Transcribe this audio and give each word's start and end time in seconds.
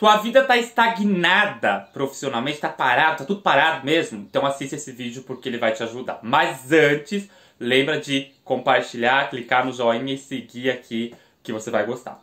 tua 0.00 0.16
vida 0.16 0.42
tá 0.42 0.56
estagnada 0.56 1.86
profissionalmente, 1.92 2.58
tá 2.58 2.70
parado, 2.70 3.18
tá 3.18 3.24
tudo 3.26 3.42
parado 3.42 3.84
mesmo, 3.84 4.20
então 4.20 4.46
assista 4.46 4.74
esse 4.74 4.90
vídeo 4.92 5.22
porque 5.24 5.46
ele 5.46 5.58
vai 5.58 5.74
te 5.74 5.82
ajudar. 5.82 6.20
Mas 6.22 6.72
antes, 6.72 7.28
lembra 7.60 8.00
de 8.00 8.32
compartilhar, 8.42 9.28
clicar 9.28 9.62
no 9.62 9.72
joinha 9.74 10.14
e 10.14 10.16
seguir 10.16 10.70
aqui 10.70 11.14
que 11.42 11.52
você 11.52 11.70
vai 11.70 11.84
gostar. 11.84 12.18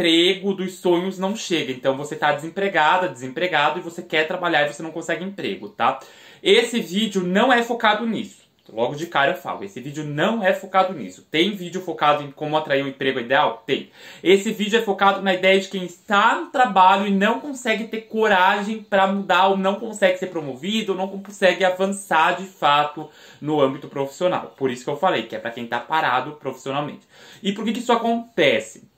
Emprego 0.00 0.54
dos 0.54 0.76
sonhos 0.76 1.18
não 1.18 1.36
chega. 1.36 1.70
Então 1.70 1.96
você 1.96 2.14
está 2.14 2.32
desempregada, 2.32 3.08
desempregado 3.08 3.78
e 3.78 3.82
você 3.82 4.02
quer 4.02 4.26
trabalhar 4.26 4.64
e 4.64 4.72
você 4.72 4.82
não 4.82 4.90
consegue 4.90 5.22
emprego, 5.22 5.68
tá? 5.68 6.00
Esse 6.42 6.80
vídeo 6.80 7.22
não 7.22 7.52
é 7.52 7.62
focado 7.62 8.06
nisso. 8.06 8.40
Logo 8.72 8.94
de 8.94 9.06
cara 9.06 9.32
eu 9.32 9.36
falo, 9.36 9.64
esse 9.64 9.80
vídeo 9.80 10.04
não 10.04 10.44
é 10.44 10.54
focado 10.54 10.94
nisso. 10.94 11.26
Tem 11.28 11.50
vídeo 11.50 11.82
focado 11.82 12.22
em 12.22 12.30
como 12.30 12.56
atrair 12.56 12.84
um 12.84 12.88
emprego 12.88 13.18
ideal? 13.18 13.62
Tem. 13.66 13.90
Esse 14.22 14.52
vídeo 14.52 14.78
é 14.78 14.82
focado 14.82 15.20
na 15.20 15.34
ideia 15.34 15.60
de 15.60 15.68
quem 15.68 15.84
está 15.84 16.36
no 16.36 16.46
trabalho 16.46 17.06
e 17.06 17.10
não 17.10 17.40
consegue 17.40 17.88
ter 17.88 18.02
coragem 18.02 18.80
para 18.82 19.08
mudar, 19.08 19.48
ou 19.48 19.56
não 19.56 19.74
consegue 19.74 20.18
ser 20.18 20.28
promovido, 20.28 20.92
ou 20.92 20.98
não 20.98 21.08
consegue 21.08 21.64
avançar 21.64 22.36
de 22.36 22.44
fato 22.44 23.08
no 23.40 23.60
âmbito 23.60 23.88
profissional. 23.88 24.54
Por 24.56 24.70
isso 24.70 24.84
que 24.84 24.90
eu 24.90 24.96
falei, 24.96 25.24
que 25.24 25.34
é 25.34 25.38
para 25.40 25.50
quem 25.50 25.64
está 25.64 25.80
parado 25.80 26.32
profissionalmente. 26.36 27.08
E 27.42 27.52
por 27.52 27.64
que, 27.64 27.72
que 27.72 27.80
isso 27.80 27.92
acontece? 27.92 28.89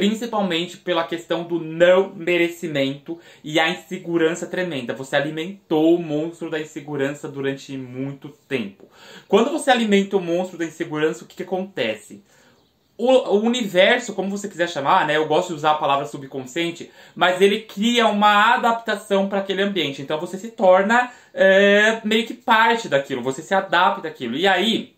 Principalmente 0.00 0.78
pela 0.78 1.04
questão 1.04 1.44
do 1.44 1.60
não 1.60 2.14
merecimento 2.14 3.18
e 3.44 3.60
a 3.60 3.68
insegurança 3.68 4.46
tremenda. 4.46 4.94
Você 4.94 5.14
alimentou 5.14 5.94
o 5.94 6.02
monstro 6.02 6.48
da 6.48 6.58
insegurança 6.58 7.28
durante 7.28 7.76
muito 7.76 8.30
tempo. 8.48 8.88
Quando 9.28 9.50
você 9.50 9.70
alimenta 9.70 10.16
o 10.16 10.20
monstro 10.20 10.56
da 10.56 10.64
insegurança, 10.64 11.22
o 11.22 11.26
que, 11.26 11.36
que 11.36 11.42
acontece? 11.42 12.24
O, 12.96 13.40
universo, 13.40 14.14
como 14.14 14.30
você 14.30 14.48
quiser 14.48 14.70
chamar, 14.70 15.06
né? 15.06 15.18
Eu 15.18 15.26
gosto 15.26 15.48
de 15.48 15.54
usar 15.54 15.72
a 15.72 15.78
palavra 15.78 16.06
subconsciente, 16.06 16.90
mas 17.14 17.38
ele 17.42 17.60
cria 17.60 18.06
uma 18.06 18.54
adaptação 18.54 19.28
para 19.28 19.40
aquele 19.40 19.60
ambiente. 19.60 20.00
Então 20.00 20.18
você 20.18 20.38
se 20.38 20.48
torna 20.52 21.12
é, 21.34 22.00
meio 22.04 22.26
que 22.26 22.32
parte 22.32 22.88
daquilo, 22.88 23.22
você 23.22 23.42
se 23.42 23.52
adapta 23.52 24.00
daquilo. 24.00 24.34
E 24.34 24.46
aí, 24.46 24.94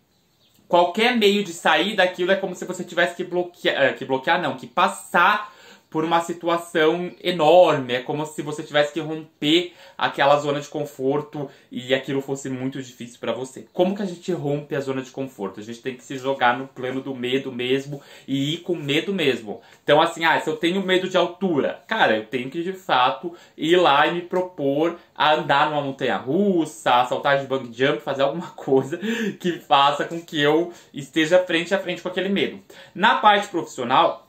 qualquer 0.73 1.15
meio 1.15 1.43
de 1.43 1.53
sair 1.53 1.95
daquilo 1.95 2.31
é 2.31 2.35
como 2.35 2.55
se 2.55 2.65
você 2.65 2.83
tivesse 2.83 3.15
que 3.15 3.23
bloquear, 3.23 3.79
eh, 3.79 3.93
que 3.93 4.03
bloquear 4.03 4.41
não, 4.41 4.57
que 4.57 4.65
passar 4.65 5.52
por 5.93 6.03
uma 6.03 6.21
situação 6.21 7.11
enorme. 7.23 7.93
É 7.93 8.01
como 8.01 8.25
se 8.25 8.41
você 8.41 8.63
tivesse 8.63 8.91
que 8.91 8.99
romper 8.99 9.73
aquela 9.95 10.39
zona 10.39 10.59
de 10.59 10.67
conforto 10.67 11.47
e 11.71 11.93
aquilo 11.93 12.19
fosse 12.19 12.49
muito 12.49 12.81
difícil 12.81 13.19
para 13.19 13.31
você. 13.31 13.67
Como 13.71 13.95
que 13.95 14.01
a 14.01 14.05
gente 14.05 14.31
rompe 14.31 14.75
a 14.75 14.81
zona 14.81 15.03
de 15.03 15.11
conforto? 15.11 15.59
A 15.59 15.63
gente 15.63 15.83
tem 15.83 15.95
que 15.95 16.03
se 16.03 16.17
jogar 16.17 16.57
no 16.57 16.67
plano 16.67 16.99
do 16.99 17.13
medo 17.13 17.51
mesmo 17.51 18.01
e 18.27 18.55
ir 18.55 18.57
com 18.61 18.75
medo 18.75 19.13
mesmo. 19.13 19.61
Então, 19.83 20.01
assim, 20.01 20.25
ah, 20.25 20.39
se 20.39 20.49
eu 20.49 20.57
tenho 20.57 20.81
medo 20.81 21.07
de 21.07 21.15
altura, 21.15 21.83
cara, 21.87 22.17
eu 22.17 22.25
tenho 22.25 22.49
que 22.49 22.63
de 22.63 22.73
fato 22.73 23.31
ir 23.55 23.75
lá 23.75 24.07
e 24.07 24.15
me 24.15 24.21
propor 24.21 24.97
a 25.15 25.35
andar 25.35 25.69
numa 25.69 25.81
montanha 25.81 26.17
russa, 26.17 27.05
saltar 27.05 27.39
de 27.39 27.45
bungee 27.45 27.71
jump, 27.71 28.01
fazer 28.01 28.23
alguma 28.23 28.49
coisa 28.57 28.97
que 29.39 29.59
faça 29.59 30.05
com 30.05 30.19
que 30.19 30.41
eu 30.41 30.73
esteja 30.91 31.37
frente 31.45 31.71
a 31.75 31.77
frente 31.77 32.01
com 32.01 32.07
aquele 32.07 32.29
medo. 32.29 32.59
Na 32.95 33.17
parte 33.17 33.47
profissional, 33.47 34.22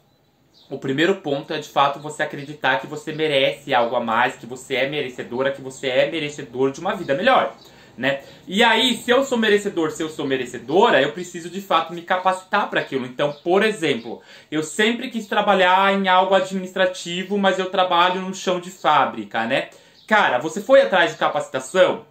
o 0.70 0.78
primeiro 0.78 1.16
ponto 1.16 1.52
é 1.52 1.58
de 1.58 1.69
fato 1.69 1.98
você 1.98 2.22
acreditar 2.22 2.80
que 2.80 2.86
você 2.86 3.12
merece 3.12 3.74
algo 3.74 3.94
a 3.97 4.00
mais, 4.00 4.36
que 4.36 4.47
você 4.47 4.77
é 4.77 4.88
merecedora, 4.88 5.52
que 5.52 5.60
você 5.60 5.88
é 5.88 6.10
merecedor 6.10 6.70
de 6.70 6.80
uma 6.80 6.94
vida 6.94 7.14
melhor. 7.14 7.55
Né? 7.97 8.22
E 8.48 8.64
aí, 8.64 8.97
se 8.97 9.10
eu 9.10 9.25
sou 9.25 9.38
merecedor, 9.38 9.92
se 9.92 10.02
eu 10.02 10.08
sou 10.08 10.27
merecedora, 10.27 11.00
eu 11.00 11.12
preciso 11.12 11.48
de 11.48 11.60
fato 11.60 11.92
me 11.92 12.02
capacitar 12.02 12.69
para 12.69 12.80
aquilo. 12.80 13.06
Então, 13.06 13.32
por 13.44 13.62
exemplo, 13.62 14.20
eu 14.50 14.64
sempre 14.64 15.10
quis 15.10 15.28
trabalhar 15.28 15.94
em 15.94 16.09
algo 16.09 16.34
administrativo, 16.34 17.38
mas 17.38 17.59
eu 17.59 17.70
trabalho 17.70 18.20
no 18.20 18.34
chão 18.34 18.59
de 18.59 18.70
fábrica, 18.70 19.47
né? 19.47 19.69
Cara, 20.09 20.38
você 20.38 20.60
foi 20.60 20.82
atrás 20.82 21.12
de 21.12 21.19
capacitação? 21.19 22.04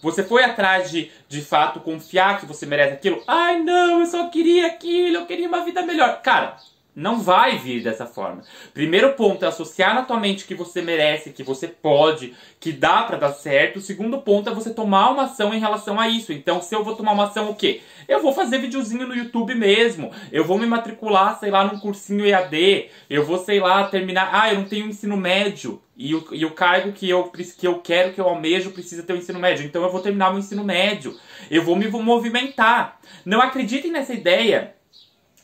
Você 0.00 0.22
foi 0.22 0.44
atrás 0.44 0.90
de, 0.90 1.10
de 1.28 1.40
fato, 1.40 1.80
confiar 1.80 2.38
que 2.38 2.46
você 2.46 2.64
merece 2.64 2.92
aquilo? 2.92 3.22
Ai, 3.26 3.58
não, 3.58 4.00
eu 4.00 4.06
só 4.06 4.28
queria 4.28 4.66
aquilo, 4.66 5.16
eu 5.16 5.26
queria 5.26 5.48
uma 5.48 5.64
vida 5.64 5.82
melhor. 5.82 6.20
Cara, 6.22 6.58
não 6.94 7.20
vai 7.20 7.58
vir 7.58 7.82
dessa 7.82 8.06
forma. 8.06 8.42
Primeiro 8.72 9.14
ponto 9.14 9.44
é 9.44 9.48
associar 9.48 9.94
na 9.94 10.02
tua 10.02 10.20
mente 10.20 10.44
que 10.44 10.54
você 10.54 10.80
merece, 10.80 11.30
que 11.30 11.42
você 11.42 11.66
pode, 11.66 12.34
que 12.60 12.70
dá 12.70 13.02
para 13.02 13.16
dar 13.16 13.32
certo. 13.32 13.78
O 13.78 13.82
segundo 13.82 14.18
ponto 14.18 14.48
é 14.48 14.54
você 14.54 14.72
tomar 14.72 15.10
uma 15.10 15.24
ação 15.24 15.52
em 15.52 15.58
relação 15.58 15.98
a 15.98 16.08
isso. 16.08 16.32
Então, 16.32 16.62
se 16.62 16.74
eu 16.74 16.84
vou 16.84 16.94
tomar 16.94 17.12
uma 17.12 17.24
ação, 17.24 17.50
o 17.50 17.54
quê? 17.54 17.80
Eu 18.06 18.22
vou 18.22 18.32
fazer 18.32 18.58
videozinho 18.58 19.08
no 19.08 19.16
YouTube 19.16 19.54
mesmo. 19.54 20.12
Eu 20.30 20.44
vou 20.44 20.58
me 20.58 20.66
matricular, 20.66 21.38
sei 21.38 21.50
lá, 21.50 21.64
num 21.64 21.80
cursinho 21.80 22.24
EAD. 22.24 22.90
Eu 23.10 23.24
vou, 23.24 23.38
sei 23.38 23.58
lá, 23.58 23.84
terminar. 23.88 24.30
Ah, 24.32 24.52
eu 24.52 24.60
não 24.60 24.68
tenho 24.68 24.86
ensino 24.86 25.16
médio. 25.16 25.82
E 25.96 26.14
o, 26.14 26.26
e 26.32 26.44
o 26.44 26.50
cargo 26.52 26.92
que 26.92 27.08
eu, 27.08 27.24
que 27.24 27.66
eu 27.66 27.80
quero, 27.80 28.12
que 28.12 28.20
eu 28.20 28.28
almejo, 28.28 28.70
precisa 28.70 29.02
ter 29.02 29.12
o 29.12 29.16
um 29.16 29.18
ensino 29.18 29.38
médio. 29.38 29.64
Então 29.64 29.82
eu 29.82 29.90
vou 29.90 30.00
terminar 30.00 30.30
meu 30.30 30.38
ensino 30.38 30.62
médio. 30.62 31.16
Eu 31.50 31.62
vou 31.62 31.74
me 31.74 31.88
movimentar. 31.88 33.00
Não 33.24 33.40
acreditem 33.40 33.90
nessa 33.90 34.12
ideia 34.12 34.74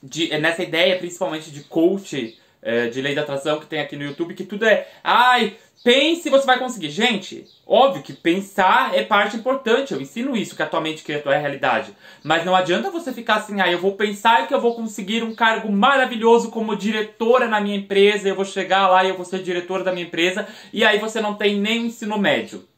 de, 0.02 0.36
nessa 0.38 0.62
ideia, 0.62 0.98
principalmente 0.98 1.50
de 1.50 1.62
coach 1.64 2.38
é, 2.62 2.88
de 2.88 3.00
lei 3.00 3.14
da 3.14 3.22
atração 3.22 3.58
que 3.58 3.66
tem 3.66 3.80
aqui 3.80 3.96
no 3.96 4.04
YouTube, 4.04 4.34
que 4.34 4.44
tudo 4.44 4.66
é, 4.66 4.86
ai, 5.02 5.56
pense 5.82 6.28
você 6.28 6.44
vai 6.44 6.58
conseguir. 6.58 6.90
Gente, 6.90 7.46
óbvio 7.66 8.02
que 8.02 8.12
pensar 8.12 8.94
é 8.94 9.02
parte 9.02 9.36
importante, 9.36 9.92
eu 9.92 10.00
ensino 10.00 10.36
isso, 10.36 10.54
que 10.54 10.62
a 10.62 10.66
tua 10.66 10.80
mente 10.80 11.02
cria 11.02 11.18
a 11.18 11.22
tua 11.22 11.36
realidade. 11.36 11.94
Mas 12.22 12.44
não 12.44 12.54
adianta 12.54 12.90
você 12.90 13.12
ficar 13.12 13.36
assim, 13.36 13.60
ah, 13.60 13.70
eu 13.70 13.78
vou 13.78 13.92
pensar 13.92 14.46
que 14.46 14.54
eu 14.54 14.60
vou 14.60 14.74
conseguir 14.74 15.22
um 15.22 15.34
cargo 15.34 15.70
maravilhoso 15.72 16.50
como 16.50 16.76
diretora 16.76 17.48
na 17.48 17.60
minha 17.60 17.76
empresa, 17.76 18.28
eu 18.28 18.34
vou 18.34 18.44
chegar 18.44 18.88
lá 18.88 19.04
e 19.04 19.08
eu 19.08 19.16
vou 19.16 19.24
ser 19.24 19.42
diretora 19.42 19.82
da 19.82 19.92
minha 19.92 20.06
empresa, 20.06 20.46
e 20.72 20.84
aí 20.84 20.98
você 20.98 21.20
não 21.20 21.34
tem 21.34 21.58
nem 21.58 21.86
ensino 21.86 22.18
médio. 22.18 22.68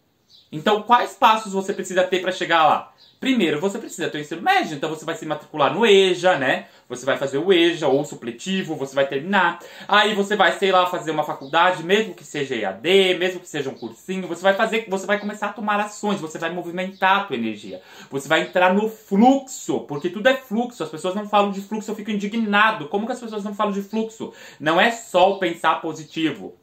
Então, 0.52 0.82
quais 0.82 1.14
passos 1.14 1.54
você 1.54 1.72
precisa 1.72 2.04
ter 2.04 2.20
para 2.20 2.30
chegar 2.30 2.66
lá? 2.66 2.92
Primeiro, 3.22 3.60
você 3.60 3.78
precisa 3.78 4.08
ter 4.08 4.18
o 4.18 4.20
ensino 4.20 4.42
médio, 4.42 4.76
então 4.76 4.90
você 4.90 5.04
vai 5.04 5.14
se 5.14 5.24
matricular 5.24 5.72
no 5.72 5.86
EJA, 5.86 6.36
né? 6.36 6.66
Você 6.88 7.06
vai 7.06 7.16
fazer 7.16 7.38
o 7.38 7.52
EJA 7.52 7.86
ou 7.86 8.00
o 8.00 8.04
supletivo, 8.04 8.74
você 8.74 8.96
vai 8.96 9.06
terminar. 9.06 9.60
Aí 9.86 10.12
você 10.12 10.34
vai, 10.34 10.58
sei 10.58 10.72
lá, 10.72 10.86
fazer 10.86 11.12
uma 11.12 11.22
faculdade, 11.22 11.84
mesmo 11.84 12.14
que 12.14 12.24
seja 12.24 12.56
EAD, 12.56 13.14
mesmo 13.20 13.38
que 13.38 13.48
seja 13.48 13.70
um 13.70 13.74
cursinho, 13.74 14.26
você 14.26 14.42
vai 14.42 14.54
fazer, 14.54 14.86
você 14.88 15.06
vai 15.06 15.20
começar 15.20 15.46
a 15.46 15.52
tomar 15.52 15.78
ações, 15.78 16.20
você 16.20 16.36
vai 16.36 16.50
movimentar 16.52 17.20
a 17.20 17.24
tua 17.24 17.36
energia. 17.36 17.80
Você 18.10 18.26
vai 18.26 18.42
entrar 18.42 18.74
no 18.74 18.88
fluxo, 18.88 19.82
porque 19.82 20.10
tudo 20.10 20.26
é 20.26 20.34
fluxo. 20.34 20.82
As 20.82 20.90
pessoas 20.90 21.14
não 21.14 21.28
falam 21.28 21.52
de 21.52 21.60
fluxo, 21.60 21.92
eu 21.92 21.94
fico 21.94 22.10
indignado. 22.10 22.88
Como 22.88 23.06
que 23.06 23.12
as 23.12 23.20
pessoas 23.20 23.44
não 23.44 23.54
falam 23.54 23.72
de 23.72 23.82
fluxo? 23.82 24.32
Não 24.58 24.80
é 24.80 24.90
só 24.90 25.30
o 25.30 25.38
pensar 25.38 25.80
positivo. 25.80 26.56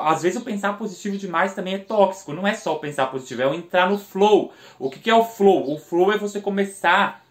Às 0.00 0.22
vezes 0.22 0.40
o 0.40 0.44
pensar 0.44 0.78
positivo 0.78 1.16
demais 1.16 1.54
também 1.54 1.74
é 1.74 1.78
tóxico. 1.78 2.32
Não 2.32 2.46
é 2.46 2.54
só 2.54 2.74
pensar 2.76 3.06
positivo, 3.06 3.42
é 3.42 3.56
entrar 3.56 3.88
no 3.88 3.98
flow. 3.98 4.52
O 4.78 4.90
que, 4.90 4.98
que 4.98 5.10
é 5.10 5.14
o 5.14 5.24
flow? 5.24 5.72
O 5.72 5.78
flow 5.78 6.12
é 6.12 6.18
você 6.18 6.40
começar 6.40 7.24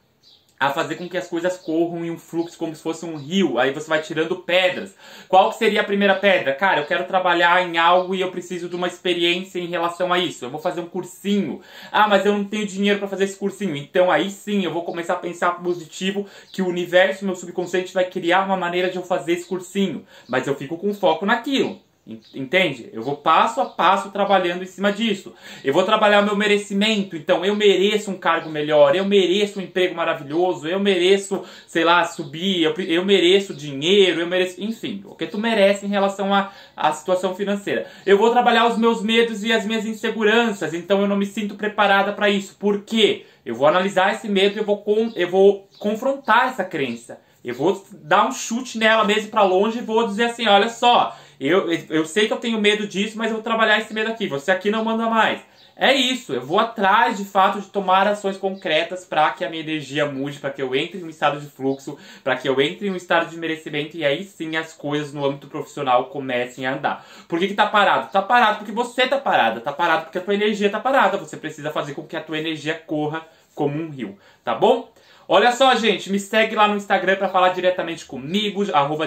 a 0.59 0.71
fazer 0.71 0.95
com 0.95 1.09
que 1.09 1.17
as 1.17 1.27
coisas 1.27 1.57
corram 1.57 2.05
em 2.05 2.11
um 2.11 2.17
fluxo 2.17 2.57
como 2.57 2.73
se 2.73 2.81
fosse 2.81 3.05
um 3.05 3.17
rio. 3.17 3.57
Aí 3.57 3.71
você 3.71 3.87
vai 3.87 4.01
tirando 4.01 4.37
pedras. 4.37 4.95
Qual 5.27 5.49
que 5.49 5.57
seria 5.57 5.81
a 5.81 5.83
primeira 5.83 6.15
pedra? 6.15 6.53
Cara, 6.53 6.79
eu 6.79 6.85
quero 6.85 7.05
trabalhar 7.05 7.67
em 7.67 7.77
algo 7.77 8.15
e 8.15 8.21
eu 8.21 8.31
preciso 8.31 8.69
de 8.69 8.75
uma 8.75 8.87
experiência 8.87 9.59
em 9.59 9.67
relação 9.67 10.13
a 10.13 10.19
isso. 10.19 10.45
Eu 10.45 10.49
vou 10.49 10.61
fazer 10.61 10.81
um 10.81 10.87
cursinho. 10.87 11.61
Ah, 11.91 12.07
mas 12.07 12.25
eu 12.25 12.33
não 12.33 12.45
tenho 12.45 12.65
dinheiro 12.65 12.99
para 12.99 13.07
fazer 13.07 13.25
esse 13.25 13.37
cursinho. 13.37 13.75
Então 13.75 14.09
aí 14.09 14.29
sim 14.29 14.63
eu 14.63 14.71
vou 14.71 14.83
começar 14.83 15.13
a 15.13 15.17
pensar 15.17 15.51
positivo 15.61 16.25
que 16.51 16.61
o 16.61 16.67
universo, 16.67 17.25
meu 17.25 17.35
subconsciente 17.35 17.93
vai 17.93 18.05
criar 18.05 18.45
uma 18.45 18.57
maneira 18.57 18.89
de 18.89 18.95
eu 18.95 19.03
fazer 19.03 19.33
esse 19.33 19.45
cursinho. 19.45 20.05
Mas 20.27 20.47
eu 20.47 20.55
fico 20.55 20.77
com 20.77 20.93
foco 20.93 21.25
naquilo. 21.25 21.81
Entende? 22.05 22.89
Eu 22.91 23.01
vou 23.01 23.15
passo 23.15 23.61
a 23.61 23.65
passo 23.65 24.11
trabalhando 24.11 24.61
em 24.61 24.65
cima 24.65 24.91
disso. 24.91 25.33
Eu 25.63 25.73
vou 25.73 25.83
trabalhar 25.83 26.21
o 26.21 26.25
meu 26.25 26.35
merecimento. 26.35 27.15
Então, 27.15 27.45
eu 27.45 27.55
mereço 27.55 28.11
um 28.11 28.17
cargo 28.17 28.49
melhor, 28.49 28.93
eu 28.93 29.05
mereço 29.05 29.57
um 29.57 29.63
emprego 29.63 29.95
maravilhoso, 29.95 30.67
eu 30.67 30.81
mereço, 30.81 31.45
sei 31.65 31.85
lá, 31.85 32.03
subir, 32.03 32.61
eu, 32.61 32.73
eu 32.73 33.05
mereço 33.05 33.53
dinheiro, 33.53 34.19
eu 34.19 34.27
mereço. 34.27 34.61
Enfim, 34.61 35.01
o 35.05 35.15
que 35.15 35.25
tu 35.25 35.37
merece 35.37 35.85
em 35.85 35.89
relação 35.89 36.33
à, 36.33 36.51
à 36.75 36.91
situação 36.91 37.35
financeira. 37.35 37.87
Eu 38.05 38.17
vou 38.17 38.31
trabalhar 38.31 38.67
os 38.67 38.77
meus 38.77 39.01
medos 39.01 39.41
e 39.41 39.53
as 39.53 39.65
minhas 39.65 39.85
inseguranças. 39.85 40.73
Então, 40.73 40.99
eu 41.01 41.07
não 41.07 41.15
me 41.15 41.25
sinto 41.25 41.55
preparada 41.55 42.11
para 42.11 42.29
isso. 42.29 42.57
Por 42.59 42.81
quê? 42.81 43.25
Eu 43.45 43.55
vou 43.55 43.65
analisar 43.65 44.13
esse 44.13 44.27
medo 44.27 44.57
e 44.57 44.59
eu 44.59 44.65
vou, 44.65 44.83
eu 45.15 45.29
vou 45.29 45.69
confrontar 45.79 46.49
essa 46.49 46.65
crença. 46.65 47.17
Eu 47.43 47.55
vou 47.55 47.85
dar 47.91 48.27
um 48.27 48.31
chute 48.31 48.77
nela 48.77 49.03
mesmo 49.03 49.29
para 49.29 49.43
longe 49.43 49.79
e 49.79 49.81
vou 49.81 50.07
dizer 50.07 50.25
assim, 50.25 50.47
olha 50.47 50.69
só, 50.69 51.17
eu, 51.39 51.71
eu 51.89 52.05
sei 52.05 52.27
que 52.27 52.33
eu 52.33 52.37
tenho 52.37 52.61
medo 52.61 52.87
disso, 52.87 53.17
mas 53.17 53.27
eu 53.27 53.35
vou 53.35 53.43
trabalhar 53.43 53.79
esse 53.79 53.93
medo 53.93 54.09
aqui. 54.09 54.27
Você 54.27 54.51
aqui 54.51 54.71
não 54.71 54.85
manda 54.85 55.09
mais. 55.09 55.41
É 55.75 55.91
isso, 55.91 56.33
eu 56.33 56.41
vou 56.45 56.59
atrás 56.59 57.17
de 57.17 57.25
fato 57.25 57.59
de 57.59 57.67
tomar 57.67 58.07
ações 58.07 58.37
concretas 58.37 59.05
para 59.05 59.31
que 59.31 59.43
a 59.43 59.49
minha 59.49 59.63
energia 59.63 60.05
mude, 60.05 60.37
para 60.37 60.51
que 60.51 60.61
eu 60.61 60.75
entre 60.75 60.99
em 60.99 61.03
um 61.03 61.09
estado 61.09 61.39
de 61.39 61.47
fluxo, 61.47 61.97
para 62.23 62.35
que 62.35 62.47
eu 62.47 62.61
entre 62.61 62.87
em 62.87 62.91
um 62.91 62.95
estado 62.95 63.27
de 63.27 63.37
merecimento 63.37 63.97
e 63.97 64.05
aí 64.05 64.23
sim 64.23 64.55
as 64.55 64.71
coisas 64.71 65.11
no 65.11 65.25
âmbito 65.25 65.47
profissional 65.47 66.05
comecem 66.05 66.67
a 66.67 66.75
andar. 66.75 67.03
Por 67.27 67.39
que, 67.39 67.47
que 67.47 67.55
tá 67.55 67.65
parado? 67.65 68.11
Tá 68.11 68.21
parado 68.21 68.59
porque 68.59 68.71
você 68.71 69.07
tá 69.07 69.17
parada, 69.17 69.61
tá 69.61 69.73
parado 69.73 70.03
porque 70.03 70.19
a 70.19 70.21
tua 70.21 70.35
energia 70.35 70.69
tá 70.69 70.79
parada. 70.79 71.17
Você 71.17 71.37
precisa 71.37 71.71
fazer 71.71 71.95
com 71.95 72.03
que 72.03 72.15
a 72.15 72.21
tua 72.21 72.37
energia 72.37 72.75
corra 72.75 73.25
como 73.55 73.75
um 73.75 73.89
rio, 73.89 74.15
tá 74.43 74.53
bom? 74.53 74.91
Olha 75.27 75.51
só, 75.53 75.73
gente, 75.75 76.11
me 76.11 76.19
segue 76.19 76.55
lá 76.55 76.67
no 76.67 76.75
Instagram 76.75 77.15
para 77.15 77.29
falar 77.29 77.49
diretamente 77.49 78.05
comigo, 78.05 78.63
arroba 78.73 79.05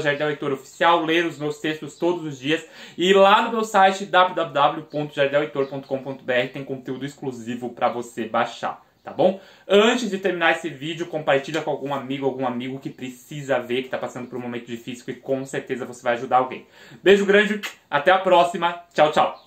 Oficial, 0.52 1.04
ler 1.04 1.26
os 1.26 1.36
meus 1.38 1.58
textos 1.58 1.96
todos 1.96 2.24
os 2.24 2.38
dias. 2.38 2.64
E 2.96 3.12
lá 3.12 3.42
no 3.42 3.50
meu 3.50 3.64
site 3.64 4.06
www.jardelheitor.com.br 4.06 6.52
tem 6.52 6.64
conteúdo 6.64 7.04
exclusivo 7.04 7.70
para 7.70 7.88
você 7.90 8.26
baixar, 8.26 8.82
tá 9.04 9.12
bom? 9.12 9.38
Antes 9.68 10.08
de 10.08 10.16
terminar 10.18 10.52
esse 10.52 10.70
vídeo, 10.70 11.06
compartilha 11.06 11.60
com 11.60 11.70
algum 11.70 11.92
amigo, 11.92 12.24
algum 12.24 12.46
amigo 12.46 12.78
que 12.78 12.88
precisa 12.88 13.60
ver, 13.60 13.82
que 13.82 13.88
está 13.88 13.98
passando 13.98 14.28
por 14.28 14.38
um 14.38 14.42
momento 14.42 14.66
difícil 14.66 15.04
e 15.08 15.14
com 15.14 15.44
certeza 15.44 15.84
você 15.84 16.02
vai 16.02 16.14
ajudar 16.14 16.38
alguém. 16.38 16.66
Beijo 17.02 17.26
grande, 17.26 17.60
até 17.90 18.10
a 18.10 18.19
próxima, 18.19 18.80
tchau, 18.94 19.12
tchau! 19.12 19.45